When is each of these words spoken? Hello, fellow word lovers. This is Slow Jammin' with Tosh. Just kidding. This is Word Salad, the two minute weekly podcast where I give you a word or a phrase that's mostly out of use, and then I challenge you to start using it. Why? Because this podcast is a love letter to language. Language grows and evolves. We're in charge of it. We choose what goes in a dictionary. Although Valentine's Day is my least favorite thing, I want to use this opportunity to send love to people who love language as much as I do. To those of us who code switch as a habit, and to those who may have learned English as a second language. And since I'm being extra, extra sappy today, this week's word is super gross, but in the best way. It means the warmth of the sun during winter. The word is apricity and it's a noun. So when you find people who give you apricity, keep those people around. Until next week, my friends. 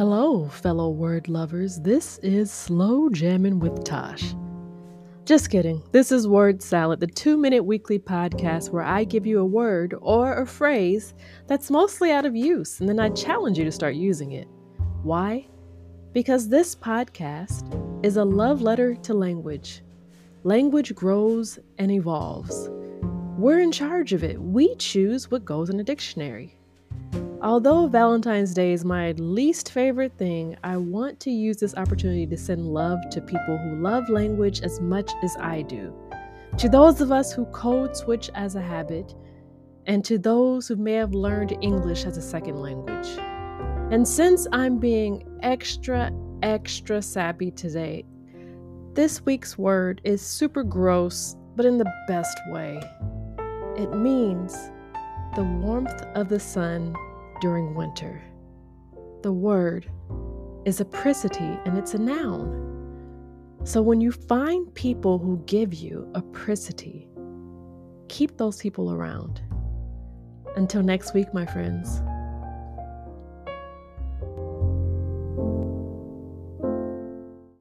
Hello, 0.00 0.48
fellow 0.48 0.88
word 0.88 1.28
lovers. 1.28 1.78
This 1.78 2.16
is 2.22 2.50
Slow 2.50 3.10
Jammin' 3.10 3.60
with 3.60 3.84
Tosh. 3.84 4.34
Just 5.26 5.50
kidding. 5.50 5.82
This 5.92 6.10
is 6.10 6.26
Word 6.26 6.62
Salad, 6.62 7.00
the 7.00 7.06
two 7.06 7.36
minute 7.36 7.62
weekly 7.62 7.98
podcast 7.98 8.70
where 8.70 8.82
I 8.82 9.04
give 9.04 9.26
you 9.26 9.40
a 9.40 9.44
word 9.44 9.94
or 10.00 10.38
a 10.38 10.46
phrase 10.46 11.12
that's 11.48 11.70
mostly 11.70 12.12
out 12.12 12.24
of 12.24 12.34
use, 12.34 12.80
and 12.80 12.88
then 12.88 12.98
I 12.98 13.10
challenge 13.10 13.58
you 13.58 13.64
to 13.66 13.70
start 13.70 13.94
using 13.94 14.32
it. 14.32 14.48
Why? 15.02 15.46
Because 16.14 16.48
this 16.48 16.74
podcast 16.74 17.68
is 18.02 18.16
a 18.16 18.24
love 18.24 18.62
letter 18.62 18.94
to 18.94 19.12
language. 19.12 19.82
Language 20.44 20.94
grows 20.94 21.58
and 21.76 21.90
evolves. 21.90 22.70
We're 23.36 23.60
in 23.60 23.70
charge 23.70 24.14
of 24.14 24.24
it. 24.24 24.40
We 24.40 24.76
choose 24.76 25.30
what 25.30 25.44
goes 25.44 25.68
in 25.68 25.78
a 25.78 25.84
dictionary. 25.84 26.56
Although 27.42 27.86
Valentine's 27.86 28.52
Day 28.52 28.74
is 28.74 28.84
my 28.84 29.12
least 29.12 29.72
favorite 29.72 30.12
thing, 30.18 30.58
I 30.62 30.76
want 30.76 31.18
to 31.20 31.30
use 31.30 31.56
this 31.56 31.74
opportunity 31.74 32.26
to 32.26 32.36
send 32.36 32.66
love 32.66 32.98
to 33.12 33.22
people 33.22 33.56
who 33.56 33.76
love 33.76 34.10
language 34.10 34.60
as 34.60 34.78
much 34.78 35.10
as 35.22 35.38
I 35.40 35.62
do. 35.62 35.94
To 36.58 36.68
those 36.68 37.00
of 37.00 37.10
us 37.10 37.32
who 37.32 37.46
code 37.46 37.96
switch 37.96 38.28
as 38.34 38.56
a 38.56 38.60
habit, 38.60 39.14
and 39.86 40.04
to 40.04 40.18
those 40.18 40.68
who 40.68 40.76
may 40.76 40.92
have 40.92 41.14
learned 41.14 41.56
English 41.62 42.04
as 42.04 42.18
a 42.18 42.22
second 42.22 42.60
language. 42.60 43.08
And 43.90 44.06
since 44.06 44.46
I'm 44.52 44.76
being 44.76 45.26
extra, 45.42 46.12
extra 46.42 47.00
sappy 47.00 47.52
today, 47.52 48.04
this 48.92 49.24
week's 49.24 49.56
word 49.56 50.02
is 50.04 50.20
super 50.20 50.62
gross, 50.62 51.36
but 51.56 51.64
in 51.64 51.78
the 51.78 51.90
best 52.06 52.38
way. 52.48 52.82
It 53.78 53.94
means 53.94 54.54
the 55.36 55.44
warmth 55.44 56.02
of 56.14 56.28
the 56.28 56.40
sun 56.40 56.94
during 57.40 57.74
winter. 57.74 58.22
The 59.22 59.32
word 59.32 59.90
is 60.64 60.80
apricity 60.80 61.58
and 61.64 61.76
it's 61.78 61.94
a 61.94 61.98
noun. 61.98 62.66
So 63.64 63.82
when 63.82 64.00
you 64.00 64.12
find 64.12 64.72
people 64.74 65.18
who 65.18 65.42
give 65.46 65.74
you 65.74 66.10
apricity, 66.14 67.08
keep 68.08 68.36
those 68.36 68.58
people 68.58 68.92
around. 68.92 69.42
Until 70.56 70.82
next 70.82 71.14
week, 71.14 71.32
my 71.32 71.46
friends. 71.46 72.00